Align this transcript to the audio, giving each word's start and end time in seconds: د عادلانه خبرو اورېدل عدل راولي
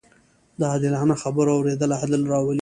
د 0.59 0.61
عادلانه 0.71 1.15
خبرو 1.23 1.51
اورېدل 1.57 1.91
عدل 2.01 2.21
راولي 2.33 2.59